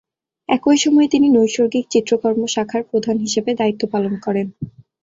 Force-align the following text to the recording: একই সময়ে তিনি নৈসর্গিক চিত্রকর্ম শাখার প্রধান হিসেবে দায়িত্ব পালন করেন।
একই 0.49 0.77
সময়ে 0.77 1.07
তিনি 1.07 1.27
নৈসর্গিক 1.29 1.85
চিত্রকর্ম 1.93 2.41
শাখার 2.47 2.83
প্রধান 2.89 3.15
হিসেবে 3.25 3.51
দায়িত্ব 3.55 3.83
পালন 3.93 4.13
করেন। 4.25 4.47